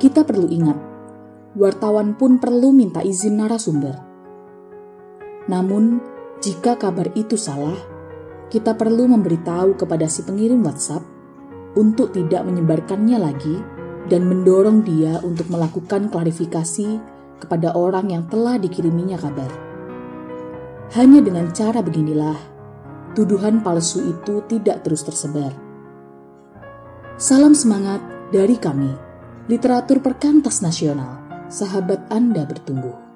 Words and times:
Kita 0.00 0.24
perlu 0.24 0.48
ingat, 0.48 0.78
wartawan 1.58 2.16
pun 2.16 2.40
perlu 2.40 2.72
minta 2.72 3.04
izin 3.04 3.42
narasumber. 3.42 3.94
Namun, 5.50 6.00
jika 6.40 6.78
kabar 6.78 7.10
itu 7.18 7.36
salah, 7.36 7.76
kita 8.50 8.74
perlu 8.74 9.06
memberitahu 9.10 9.76
kepada 9.78 10.08
si 10.10 10.24
pengirim 10.26 10.62
WhatsApp 10.64 11.04
untuk 11.78 12.16
tidak 12.16 12.42
menyebarkannya 12.46 13.18
lagi 13.18 13.56
dan 14.10 14.26
mendorong 14.26 14.82
dia 14.82 15.22
untuk 15.22 15.46
melakukan 15.52 16.10
klarifikasi 16.10 16.98
kepada 17.38 17.72
orang 17.78 18.10
yang 18.10 18.24
telah 18.26 18.58
dikiriminya 18.58 19.16
kabar. 19.16 19.50
Hanya 20.98 21.22
dengan 21.22 21.54
cara 21.54 21.78
beginilah, 21.78 22.59
tuduhan 23.18 23.60
palsu 23.60 24.14
itu 24.14 24.44
tidak 24.46 24.86
terus 24.86 25.02
tersebar. 25.02 25.50
Salam 27.20 27.52
semangat 27.52 28.00
dari 28.30 28.56
kami, 28.56 28.94
literatur 29.50 30.00
perkantas 30.00 30.62
nasional, 30.62 31.18
sahabat 31.50 32.06
Anda 32.08 32.46
bertumbuh. 32.46 33.09